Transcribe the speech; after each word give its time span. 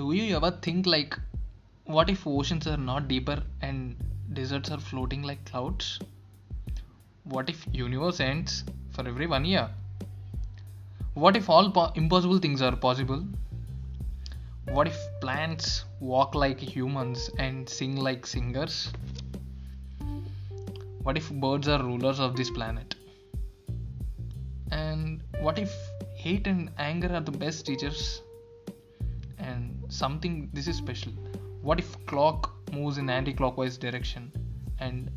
Do 0.00 0.12
you 0.12 0.34
ever 0.34 0.50
think 0.50 0.86
like, 0.86 1.14
what 1.84 2.08
if 2.08 2.26
oceans 2.26 2.66
are 2.66 2.78
not 2.78 3.06
deeper 3.06 3.42
and 3.60 3.96
deserts 4.32 4.70
are 4.70 4.78
floating 4.78 5.22
like 5.22 5.44
clouds? 5.44 5.98
What 7.24 7.50
if 7.50 7.66
universe 7.70 8.18
ends 8.18 8.64
for 8.92 9.06
every 9.06 9.26
one 9.26 9.44
year? 9.44 9.68
What 11.12 11.36
if 11.36 11.50
all 11.50 11.70
po- 11.70 11.92
impossible 11.96 12.38
things 12.38 12.62
are 12.62 12.74
possible? 12.74 13.26
What 14.70 14.86
if 14.86 14.96
plants 15.20 15.84
walk 16.00 16.34
like 16.34 16.58
humans 16.58 17.28
and 17.38 17.68
sing 17.68 17.96
like 17.96 18.26
singers? 18.26 18.90
What 21.02 21.18
if 21.18 21.30
birds 21.30 21.68
are 21.68 21.82
rulers 21.82 22.20
of 22.20 22.36
this 22.36 22.48
planet? 22.48 22.94
And 24.70 25.22
what 25.40 25.58
if 25.58 25.70
hate 26.14 26.46
and 26.46 26.70
anger 26.78 27.12
are 27.14 27.20
the 27.20 27.32
best 27.32 27.66
teachers? 27.66 28.22
Something 29.90 30.48
this 30.52 30.68
is 30.68 30.76
special. 30.76 31.12
What 31.62 31.80
if 31.80 32.06
clock 32.06 32.52
moves 32.72 32.96
in 32.96 33.10
anti-clockwise 33.10 33.76
direction? 33.76 34.30
And 34.78 35.10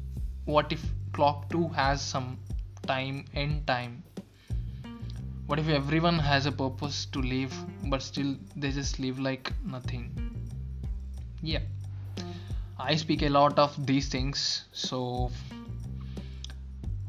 what 0.46 0.72
if 0.72 0.84
clock 1.14 1.48
2 1.52 1.68
has 1.70 2.02
some 2.02 2.40
time 2.88 3.26
end 3.36 3.68
time? 3.68 4.02
What 5.46 5.60
if 5.60 5.70
everyone 5.70 6.18
has 6.18 6.48
a 6.48 6.52
purpose 6.52 7.06
to 7.12 7.22
live 7.22 7.54
but 7.86 8.02
still 8.02 8.36
they 8.56 8.72
just 8.72 8.98
live 8.98 9.20
like 9.20 9.54
nothing? 9.64 10.10
Yeah. 11.44 11.60
I 12.80 12.96
speak 12.96 13.22
a 13.22 13.30
lot 13.30 13.60
of 13.60 13.86
these 13.86 14.10
things, 14.10 14.66
so 14.72 15.30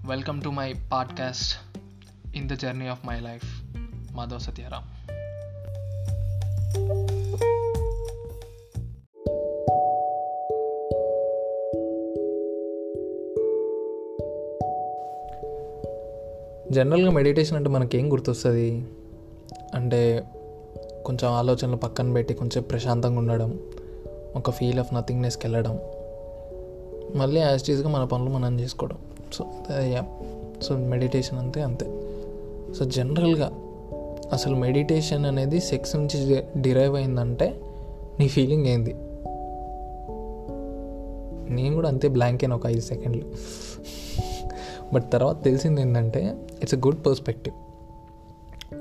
welcome 0.04 0.42
to 0.42 0.52
my 0.52 0.74
podcast 0.92 1.56
in 2.34 2.46
the 2.46 2.56
journey 2.56 2.88
of 2.88 3.02
my 3.02 3.20
life, 3.20 3.46
Madhav 4.14 4.46
Satyaram. 4.46 4.84
జనరల్గా 16.74 17.10
meditation 17.10 17.56
అంటే 17.56 17.70
మనకి 17.70 17.98
ఏం 17.98 18.12
గుర్తొస్తుంది? 18.12 18.84
అంటే 19.74 20.24
కొంచెం 21.04 21.30
ఆలోచనలు 21.30 21.76
పక్కన 21.76 22.12
పెట్టి 22.12 22.34
కొంచెం 22.34 22.62
ప్రశాంతంగా 22.62 23.18
ఉండడం 23.18 23.58
ఒక 24.36 24.50
ఫీల్ 24.50 24.78
ఆఫ్ 24.78 24.94
నథింగ్నెస్కి 24.94 25.46
వెళ్ళడం 25.46 25.78
మళ్ళీ 27.14 27.40
యాజ్టీస్గా 27.40 27.88
మన 27.88 28.04
పనులు 28.04 28.30
మనం 28.30 28.60
చేసుకోవడం. 28.60 28.98
So 29.32 29.44
yeah. 29.70 30.06
సో 30.62 30.76
మెడిటేషన్ 30.76 31.38
అంతే 31.38 31.62
అంతే. 31.62 31.86
సో 32.78 32.84
జనరల్గా 32.84 33.52
అసలు 34.32 34.56
మెడిటేషన్ 34.56 35.26
అనేది 35.26 35.60
సెక్స్ 35.60 35.96
నుంచి 35.96 36.42
డిరైవ్ 36.56 36.96
అయిందంటే 36.96 37.60
నీ 38.20 38.28
ఫీలింగ్ 38.28 38.66
ఏంది? 38.66 38.94
నేను 41.54 41.74
కూడా 41.74 41.88
అంతే 41.88 42.08
బ్లాంక్ 42.08 42.44
అయిన 42.44 42.54
ఒక 42.54 42.66
ఐదు 42.66 42.80
సెకండ్లు. 42.80 43.22
బట్ 44.92 45.12
తర్వాత 45.12 45.44
తెలిసింది 45.44 45.80
ఏంటంటే 45.80 46.36
it's 46.62 46.74
a 46.74 46.78
good 46.78 47.06
perspective 47.06 47.54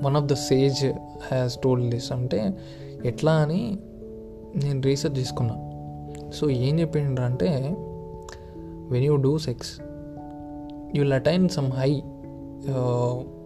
one 0.04 0.16
of 0.16 0.24
the 0.24 0.32
sage 0.32 0.84
has 1.32 1.58
told 1.64 1.90
this 1.90 2.12
అంటే 2.12 2.58
ఎట్లా 3.04 3.32
అని 3.32 3.78
నేను 4.56 4.82
రీసెర్చ్ 4.82 5.18
చేసుకున్నా. 5.18 5.54
సో 6.34 6.50
ఏం 6.50 6.80
చెప్పిండ్రు 6.80 7.24
అంటే 7.24 7.48
when 8.90 9.04
you 9.04 9.16
do 9.16 9.38
sex 9.38 9.80
you 10.94 11.02
will 11.02 11.12
attain 11.12 11.48
some 11.48 11.70
high 11.72 12.02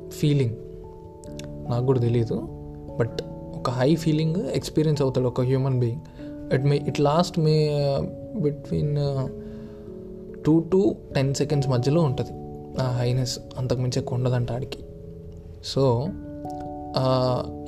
feeling 0.08 0.56
నాకు 1.70 1.86
కూడా 1.86 2.00
తెలియదు 2.00 2.48
బట్ 2.98 3.22
ఒక 3.56 3.70
హై 3.70 3.94
ఫీలింగ్ 3.94 4.36
ఎక్స్పీరియన్స్ 4.36 5.02
అవుతాడు 5.02 5.26
ఒక 5.26 5.40
human 5.40 5.80
being 5.80 6.00
it 6.54 6.64
may 6.64 6.76
it 6.86 7.00
last 7.00 7.38
may 7.38 7.68
between 8.36 8.96
two 10.46 10.60
to 10.60 10.96
ten 11.14 11.34
seconds 11.34 11.68
మధ్యలో 11.68 12.00
ఉంటుంది. 12.00 12.47
ఆ 12.80 12.86
హైనెస్ 12.98 13.38
అంతకుమించి 13.58 13.98
ఎక్కువ 14.00 14.18
ఉండదంట 14.18 14.52
ఆడికి. 14.52 14.80
సో 15.64 16.08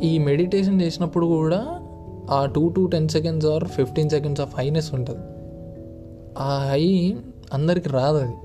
ఈ 0.03 0.19
మెడిటేషన్ 0.19 0.82
చేసినప్పుడు 0.82 1.26
కూడా 1.26 1.62
ఆ 2.31 2.47
two 2.54 2.69
to 2.69 2.82
ten 2.93 3.09
seconds 3.09 3.47
or 3.47 3.65
fifteen 3.65 4.10
seconds 4.10 4.41
of 4.41 4.54
highness 4.59 4.94
ఉంటుంది. 4.94 5.25
ఆ 6.38 6.50
హై 6.71 6.84
అందరికి 7.53 7.88
రాదు 7.88 8.19
అది. 8.19 8.37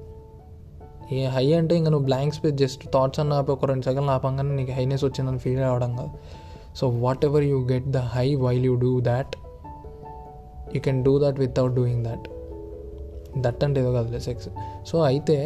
ఏ 1.15 1.25
హై 1.25 1.53
అంటే 1.53 1.73
ఇంకా 1.75 1.89
నువ్వు 1.89 2.05
బ్లాంక్ 2.05 2.35
స్పేస్ 2.35 2.55
జస్ట్ 2.55 2.83
థాట్స్ 2.93 3.19
అన్న 3.19 3.33
ఆపి 3.33 3.51
ఒక 3.51 3.65
రెండు 3.65 3.85
సెకండ్లు 3.85 4.11
ఆపంగానే 4.11 4.55
నీకు 4.55 4.71
హైనెస్ 4.71 5.03
వచ్చిందని 5.03 5.39
ఫీల్ 5.39 5.59
అవ్వడం 5.59 5.95
కాదు. 5.95 6.09
So 6.75 6.87
whatever 7.25 7.43
you 7.43 7.57
get 7.71 7.87
the 7.91 7.97
high 7.97 8.35
while 8.35 8.65
you 8.65 8.75
do 8.75 8.99
that 8.99 9.35
you 10.75 10.81
can 10.81 11.03
do 11.03 11.13
that 11.19 11.39
without 11.39 11.73
doing 11.73 12.03
that 12.05 12.25
that 13.37 13.63
అంటే 13.63 13.81
ఏదో 13.81 13.91
కాదు 13.91 14.19
సెక్స్ 14.19 14.49
సో 14.87 15.01
అయితే 15.01 15.37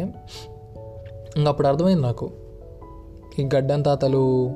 అప్పుడు 1.48 1.68
అర్థమైంది 1.68 2.02
నాకు. 2.02 2.30
ఈ 3.38 3.48
గడ్డం 3.54 3.82
తాతలు 3.82 4.50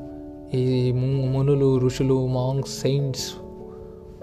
ఈ 0.55 0.93
మునులు 1.33 1.79
ఋషులు 1.79 2.27
మాంగ్ 2.27 2.63
సెయింట్స్ 2.63 3.35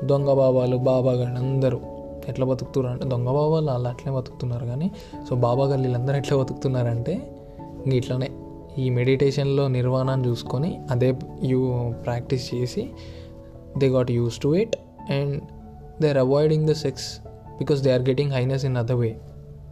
దొంగ 0.05 0.33
బాబాలు 0.33 0.77
బాబాగాళ్ళు 0.77 1.39
అందరూ 1.39 1.79
ఎట్లా 2.27 2.45
బతుకుతున్నారు 2.45 2.93
అంటే 2.93 3.09
దొంగ 3.09 3.25
బాబాలు 3.25 3.65
వాళ్ళు 3.65 3.89
అట్లే 3.89 4.13
బతుకుతున్నారు 4.13 4.65
కానీ 4.65 4.91
సో 5.29 5.35
బాబాగాళ్ళు 5.35 5.87
వీళ్ళందరూ 5.87 6.17
ఎట్లా 6.17 6.37
బతుకుతున్నారంటే 6.37 7.35
ఇంక 7.85 7.93
ఇట్లానే 7.93 8.31
ఈ 8.77 8.89
మెడిటేషన్లో 8.89 9.67
నిర్వాణాన్ని 9.67 10.27
చూసుకొని 10.27 10.81
అదే 10.91 11.13
యూ 11.43 11.91
ప్రాక్టీస్ 12.03 12.55
చేసి 12.55 12.89
they 13.77 13.87
got 13.87 14.11
use 14.11 14.41
to 14.41 14.55
it 14.55 14.75
and 15.11 15.43
they 16.01 16.09
are 16.09 16.17
avoiding 16.17 16.67
the 16.67 16.71
sex 16.71 17.19
because 17.57 17.81
they 17.81 17.91
are 17.91 18.01
getting 18.01 18.31
highness 18.31 18.65
in 18.65 18.77
other 18.77 18.95
way. 18.95 19.17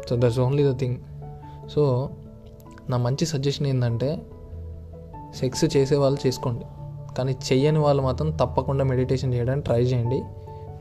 So 0.09 0.16
that's 0.16 0.39
only 0.39 0.73
the 0.73 0.78
thing. 0.78 0.97
So 1.69 2.09
నా 2.89 2.97
మంచి 2.97 3.25
సజెషన్ 3.25 3.67
ఏంటంటే 3.67 4.22
సెక్స్ 5.35 5.77
చేసే 5.77 5.95
వాళ్ళు 5.95 6.27
చేసుకోండి. 6.27 6.66
కానీ 7.17 7.31
చెయ్యని 7.31 7.79
వాళ్ళు 7.79 8.03
మాత్రం 8.03 8.31
తప్పకుండా 8.31 8.83
మెడిటేషన్ 8.83 9.33
చేయడానికి 9.33 9.66
ట్రై 9.66 9.81
చేయండి. 9.81 10.23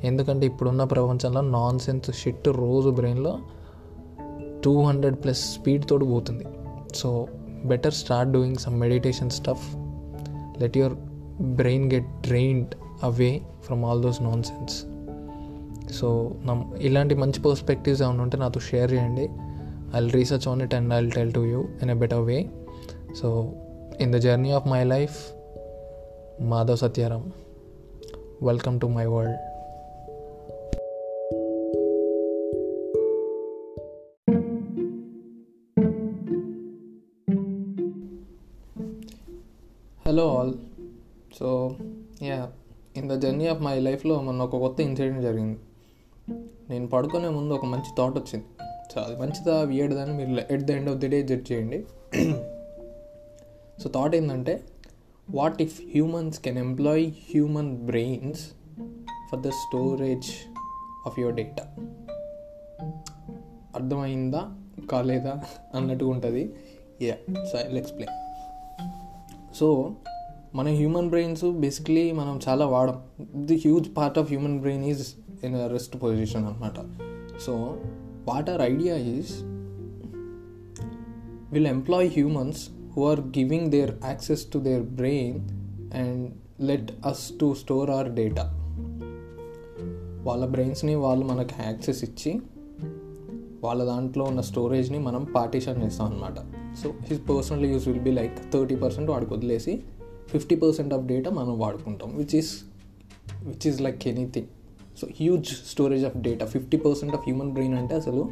ఎందుకంటే 0.07 0.47
ఇప్పుడున్న 0.47 0.85
ప్రపంచంలో 0.85 1.41
నాన్ 1.41 1.79
సెన్స్ 1.79 2.11
షిట్ 2.11 2.49
రోజు 2.49 2.89
బ్రెయిన్లో 2.89 3.39
టూ 4.65 4.83
హండ్రెడ్ 4.83 5.17
ప్లస్ 5.17 5.55
స్పీడ్ 5.55 5.85
తోడు 5.85 6.05
పోతుంది. 6.05 6.45
So 6.95 7.27
better 7.65 7.95
start 7.95 8.33
doing 8.33 8.57
some 8.57 8.81
meditation 8.81 9.31
stuff. 9.31 9.77
Let 10.61 10.79
your 10.79 10.95
brain 11.43 11.93
get 11.93 12.07
drained 12.21 12.69
away 13.03 13.43
from 13.63 13.85
all 13.85 14.03
those 14.03 14.23
nonsense 14.43 14.85
so 15.95 16.33
నా 16.45 16.65
ఇలాంటి 16.79 17.15
మంచి 17.15 17.43
పర్స్పెక్టివ్స్ 17.43 18.03
ఏమైనా 18.03 18.23
ఉంటే 18.23 18.39
నాతో 18.39 18.61
షేర్ 18.61 18.93
చేయండి. 18.93 19.29
I'll 19.97 20.13
research 20.13 20.49
on 20.49 20.63
it 20.63 20.75
and 20.75 20.93
I'll 20.93 21.13
tell 21.13 21.35
to 21.35 21.41
you 21.41 21.61
in 21.83 21.91
a 21.91 21.95
better 21.95 22.21
way 22.21 22.51
so 23.21 23.53
in 24.01 24.13
the 24.13 24.17
journey 24.17 24.51
of 24.51 24.67
my 24.67 24.85
life 24.85 25.19
Madhav 26.43 26.77
Satyaram 26.77 27.33
welcome 28.43 28.81
to 28.81 28.87
my 28.87 29.07
world 29.07 29.37
hello 40.07 40.37
all 40.37 40.55
so 41.39 41.77
yeah 42.23 42.49
in 42.97 43.09
the 43.09 43.13
journey 43.13 43.47
of 43.47 43.63
my 43.63 43.81
లైఫ్లో 43.81 44.23
మొన్న 44.23 44.43
ఒక 44.43 44.57
కొత్త 44.57 44.81
incident 44.81 45.23
జరిగింది. 45.23 45.59
నేను 46.71 46.87
పడుకునే 46.87 47.29
ముందు 47.29 47.55
ఒక 47.55 47.65
మంచి 47.65 47.91
థాట్ 47.99 48.19
వచ్చింది. 48.19 48.45
సో 48.93 49.01
అది 49.01 49.17
మంచిదా 49.21 49.55
వియర్డ్దని 49.63 50.13
మీరు 50.19 50.53
at 50.55 50.65
the 50.69 50.71
end 50.71 50.91
of 50.91 50.99
the 50.99 51.09
day 51.09 51.19
judge 51.23 51.53
చేయండి. 51.53 51.79
సో 53.83 53.89
థాట్ 53.95 54.15
ఏంటంటే 54.17 54.55
what 55.29 55.63
if 55.63 55.77
humans 55.95 56.39
can 56.41 56.59
employ 56.59 57.05
human 57.33 57.77
brains 57.91 58.43
for 59.31 59.41
the 59.41 59.51
storage 59.63 60.31
of 61.07 61.19
your 61.21 61.35
data 61.35 61.65
అర్థమైందా 63.75 64.43
కాలేదా 64.91 65.35
అన్నట్టుగా 65.75 66.11
ఉంటుంది. 66.11 66.43
యా 67.03 67.17
సో 67.51 67.59
ఎక్స్ప్లెయిన్ 67.59 68.15
సో 69.55 69.95
మన 70.55 70.69
హ్యూమన్ 70.69 71.09
బ్రెయిన్స్ 71.09 71.45
బేసిక్లీ 71.45 72.13
మనం 72.13 72.41
చాలా 72.49 72.67
వాడం. 72.67 72.97
The 73.49 73.57
huge 73.57 73.89
part 73.97 74.19
of 74.19 74.29
human 74.29 74.59
brain 74.61 74.85
is 74.85 75.05
in 75.45 75.57
rest 75.73 75.97
position 76.03 76.47
అనమాట 76.47 76.79
so 77.47 77.55
what 78.29 78.51
our 78.51 78.63
idea 78.73 78.97
is 79.15 79.33
will 81.53 81.71
employ 81.77 82.11
humans 82.11 82.63
who 82.93 83.05
are 83.05 83.21
giving 83.33 83.65
their 83.71 83.91
access 84.03 84.41
to 84.45 84.59
their 84.59 84.83
brain 84.99 85.35
and 85.93 86.17
let 86.61 86.87
us 87.03 87.21
to 87.41 87.49
store 87.55 87.89
our 87.91 88.09
data. 88.21 88.45
వాళ్ళ 90.25 90.45
బ్రెయిన్స్ని 90.47 90.95
వాళ్ళు 90.95 91.25
మనకు 91.27 91.55
access 91.67 92.01
ఇచ్చి 92.05 92.31
వాళ్ళ 93.63 93.81
దాంట్లో 93.85 94.25
ఉన్న 94.25 94.41
స్టోరేజ్ని 94.41 94.99
మనం 94.99 95.23
పార్టీషన్ 95.37 95.79
చేస్తాం 95.83 96.07
అనమాట 96.07 96.39
so 96.83 96.89
his 97.03 97.23
personal 97.31 97.65
use 97.65 97.87
will 97.89 98.03
be 98.03 98.13
like 98.13 98.37
thirty 98.53 98.77
percent 98.77 99.09
వాడికి 99.11 99.31
వదిలేసి 99.35 99.75
ఫిఫ్టీ 100.29 100.57
పర్సెంట్ 100.57 100.93
ఆఫ్ 100.95 101.05
డేటా 101.05 101.31
మనం 101.31 101.55
వాడుకుంటాం 101.59 102.11
which 102.17 102.35
is 102.37 102.53
which 103.45 103.67
is 103.67 103.81
like 103.81 104.03
anything 104.09 104.51
so 105.01 105.07
huge 105.19 105.49
storage 105.73 106.05
of 106.09 106.17
data 106.27 106.47
fifty 106.55 106.79
percent 106.87 107.15
of 107.19 107.25
human 107.29 107.53
brain 107.57 107.77
అంటే 107.81 107.95
అసలు 107.95 108.23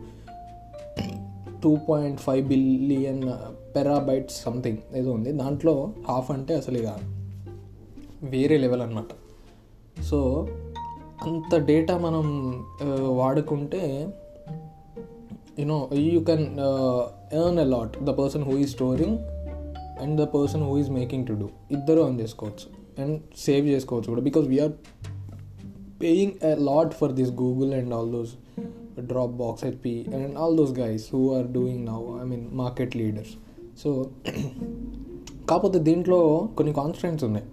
two 1.62 1.72
point 1.88 2.18
five 2.20 2.42
billion 2.52 3.22
petabytes 3.76 4.36
something 4.44 4.80
ఏదో 4.94 5.10
ఉంది. 5.12 5.30
దాంట్లో 5.42 5.74
half 6.08 6.30
అంటే 6.30 6.54
అసలు 6.54 6.78
ఇక 6.78 6.90
వేరే 8.34 8.56
లెవెల్ 8.64 8.82
అనమాట 8.82 9.12
సో 10.10 10.18
అంత 11.26 11.54
డేటా 11.70 11.94
మనం 11.98 12.24
uh, 12.86 13.08
వాడుకుంటే 13.20 13.82
you know 15.60 15.76
you 16.14 16.20
can 16.20 16.46
earn 17.40 17.60
a 17.64 17.66
lot 17.74 17.94
the 18.08 18.12
person 18.18 18.42
who 18.48 18.54
is 18.62 18.70
storing 18.70 19.16
and 20.02 20.14
the 20.22 20.24
person 20.34 20.64
who 20.68 20.72
is 20.78 20.90
making 20.90 21.24
to 21.26 21.34
do 21.42 21.48
ఇద్దరు 21.76 22.00
అర్న్ 22.06 22.18
చేసుకోవచ్చు. 22.20 22.66
అండ్ 23.02 23.16
సేవ్ 23.44 23.64
చేసుకోవచ్చు 23.74 24.08
కూడా. 24.12 24.24
Because 24.28 24.46
we're 24.52 24.74
paying 26.02 26.32
a 26.42 26.54
lot 26.68 26.94
for 27.00 27.08
this 27.18 27.30
google 27.42 27.72
and 27.72 27.92
all 27.92 28.08
those 28.16 28.32
dropbox 29.10 29.64
hp 29.72 30.12
and 30.18 30.36
all 30.36 30.56
those 30.56 30.72
guys 30.72 31.08
who 31.08 31.34
are 31.36 31.46
doing 31.58 31.78
now 31.84 32.00
i 32.20 32.24
mean 32.24 32.44
market 32.62 32.94
leaders. 32.94 33.30
So 33.84 34.06
కాకపోతే 35.48 35.78
దీంట్లో 35.78 36.48
కొన్ని 36.56 36.72
constants 36.72 37.24
ఉన్నాయి. 37.24 37.46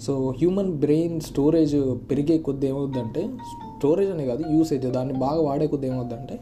so 0.00 0.34
human 0.38 0.72
brain 0.72 1.20
storage 1.20 1.76
పెరిగే 2.10 2.38
కొద్ది 2.38 2.66
ఏమవుద్దంటే 2.66 3.30
storage 3.76 4.10
అనే 4.10 4.26
కాదు 4.26 4.42
usage 4.52 4.86
దాన్ని 4.86 5.14
బాగా 5.14 5.40
వాడే 5.42 5.66
కొద్ది 5.66 5.86
ఏమవుద్దంటే 5.86 6.40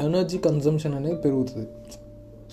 ఎనర్జీ 0.00 0.38
కన్జంప్షన్ 0.38 0.94
అనేది 0.94 1.16
పెరుగుతుంది. 1.16 1.68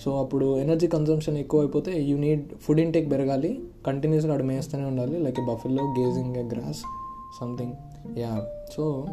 సో 0.04 0.10
అప్పుడు 0.22 0.58
ఎనర్జీ 0.58 0.86
కన్జంప్షన్ 0.86 1.36
ఎక్కువ 1.36 1.60
అయిపోతే 1.60 2.02
యూ 2.02 2.18
నీడ్ 2.18 2.44
ఫుడ్ 2.60 2.80
ఇంటేక్ 2.80 3.10
పెరగాలి 3.10 3.62
కంటిన్యూస్గా 3.86 4.32
అక్కడ 4.32 4.46
మేస్తూనే 4.46 4.84
ఉండాలి 4.84 5.18
like 5.18 5.40
buffalo 5.40 5.82
grazing 5.98 6.36
a 6.36 6.42
grass 6.42 6.82
something 7.40 7.72
yeah 8.18 8.46
so 8.76 9.06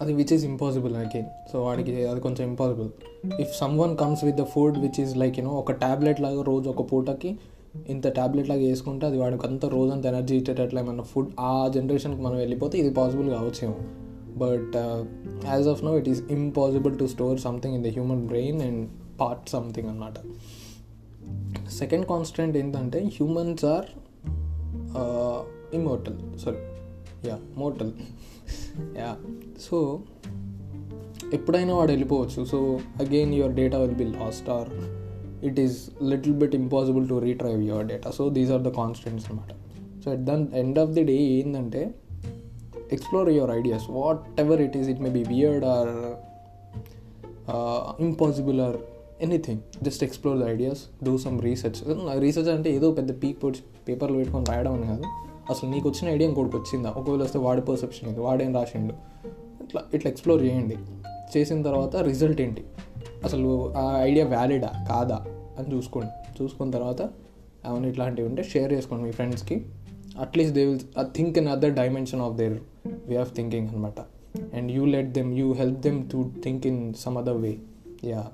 అది 0.00 0.12
which 0.12 0.32
is 0.32 0.44
impossible 0.44 0.96
again 0.96 1.26
so 1.52 1.62
వాడికి 1.62 2.06
అది 2.06 2.20
కొంచెం 2.20 2.48
impossible 2.48 2.90
if 3.40 3.56
someone 3.78 3.96
comes 3.96 4.24
with 4.24 4.36
the 4.36 4.42
food 4.44 4.78
which 4.78 5.00
is 5.00 5.16
like 5.16 5.38
you know 5.38 5.50
ఒక 5.50 5.72
ట్యాబ్లెట్ 5.72 6.20
లాగా 6.20 6.42
రోజు 6.42 6.70
ఒక 6.70 6.92
పూటకి 6.92 7.38
ఇంత 7.88 8.08
ట్యాబ్లెట్ 8.08 8.48
లాగా 8.48 8.60
వేసుకుంటే 8.60 9.06
అది 9.06 9.18
వాడికి 9.18 9.46
అంత 9.46 9.66
రోజంత 9.66 10.06
ఎనర్జీ 10.06 10.36
ఇచ్చేటట్లు 10.36 10.78
ఏమన్నా 10.78 11.04
ఫుడ్ 11.04 11.28
ఆ 11.40 11.68
జనరేషన్కి 11.68 12.22
మనం 12.22 12.36
వెళ్ళిపోతే 12.36 12.78
ఇది 12.78 12.90
possible 12.94 13.30
కావచ్చేమో 13.30 13.74
but 14.36 14.76
as 15.46 15.68
of 15.68 15.84
now 15.84 15.98
it 15.98 16.08
is 16.08 16.22
impossible 16.30 16.98
to 16.98 17.04
store 17.04 17.40
something 17.40 17.74
in 17.74 17.84
the 17.84 17.86
human 17.86 18.26
brain 18.26 18.62
and 18.62 18.90
part 19.20 19.48
something 19.48 19.88
అనమాట 19.88 20.14
సెకండ్ 21.70 22.06
కాన్స్టెంట్ 22.06 22.56
ఏంటంటే 22.56 23.00
humans 23.04 23.64
are 23.64 23.88
immortal 25.74 26.38
sorry 26.38 26.71
yeah 27.26 27.38
mortal 27.56 27.92
yeah 28.98 29.16
so 29.60 30.00
ఎప్పుడైనా 31.32 31.74
వాడు 31.74 31.90
వెళ్ళిపోవచ్చు. 31.90 32.44
So 32.44 32.58
again 33.00 33.34
your 33.34 33.52
data 33.52 33.78
will 33.78 33.96
be 33.96 34.04
lost 34.04 34.50
or 34.50 34.68
it 35.44 35.60
is 35.60 35.90
little 36.02 36.34
bit 36.34 36.54
impossible 36.54 37.08
to 37.08 37.14
retrieve 37.14 37.62
your 37.62 37.86
data 37.86 38.10
so 38.10 38.28
these 38.28 38.50
are 38.50 38.62
the 38.62 38.68
constants 38.68 39.26
అనమాట 39.30 39.52
so 40.04 40.12
at 40.12 40.24
then 40.24 40.46
end 40.54 40.78
of 40.78 40.90
the 40.90 41.02
day 41.02 41.16
ఏంటంటే 41.16 41.94
explore 42.92 43.28
your 43.28 43.50
ideas 43.50 43.82
whatever 44.40 44.60
it 44.60 44.76
is 44.76 44.88
it 44.88 45.00
may 45.00 45.10
be 45.10 45.22
weird 45.22 45.64
or 45.64 45.92
impossible 48.02 48.60
or 48.60 48.76
anything 49.20 49.60
just 49.82 50.04
explore 50.04 50.38
the 50.38 50.42
ideas 50.42 51.04
do 51.04 51.18
some 51.18 51.42
research 51.42 51.80
research 52.18 52.48
అంటే 52.48 52.70
ఏదో 52.76 52.90
పెద్ద 52.90 53.22
peak 53.22 53.38
పేపర్లు 53.88 54.16
పెట్టుకొని 54.16 54.44
రాయడం 54.48 54.72
అని 54.72 54.86
కాదు. 54.86 55.02
అసలు 55.50 55.70
నీకు 55.70 55.88
వచ్చిన 55.88 56.12
ఐడియా 56.12 56.28
ఇంకోటికి 56.28 56.56
వచ్చిందా? 56.56 56.90
ఒకవేళ 56.90 57.22
వస్తే 57.22 57.38
వాడి 57.38 57.60
పర్సెప్షన్ 57.60 58.08
ఏంది 58.08 58.20
వాడేం 58.20 58.54
రాసిండు? 58.54 58.94
ఇట్లా 59.64 59.82
ఇట్లా 59.94 60.10
ఎక్స్ప్లోర్ 60.10 60.42
చేయండి. 60.42 60.76
చేసిన 61.36 61.62
తర్వాత 61.62 61.96
రిజల్ట్ 61.96 62.40
ఏంటి? 62.40 62.64
అసలు 63.24 63.74
ఆ 63.74 63.98
ఐడియా 64.02 64.26
వ్యాలిడా 64.26 64.70
కాదా? 64.88 65.26
అని 65.58 65.74
చూసుకోండి. 65.74 66.42
చూసుకున్న 66.42 66.70
తర్వాత 66.70 67.02
అవును 67.64 67.86
ఇట్లాంటివి 67.86 68.28
ఉంటే 68.28 68.42
షేర్ 68.42 68.72
చేసుకోండి 68.72 69.04
మీ 69.04 69.10
ఫ్రెండ్స్కి 69.10 69.66
at least 70.20 70.54
they 70.54 70.64
will 70.64 70.80
think 71.00 71.38
in 71.38 71.48
other 71.48 71.72
dimension 71.72 72.20
of 72.20 72.34
their 72.34 72.60
way 73.06 73.16
of 73.16 73.34
thinking 73.34 73.68
అనమాట 73.68 74.00
and 74.54 74.72
you 74.72 74.84
let 74.84 75.12
them 75.12 75.38
you 75.38 75.52
help 75.52 75.80
them 75.80 76.10
to 76.10 76.30
think 76.44 76.66
in 76.66 76.94
some 76.94 77.18
other 77.18 77.36
way 77.36 77.58
yeah 78.04 78.28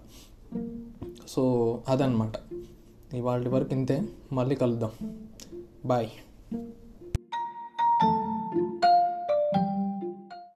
so 1.28 1.78
అదనమాట 1.88 2.32
ఇవాళ 3.14 3.48
వరకు 3.48 3.72
ఇంతే. 3.72 4.02
మళ్ళీ 4.32 4.54
కలుద్దాం. 4.54 4.90
బాయ్ 5.86 6.08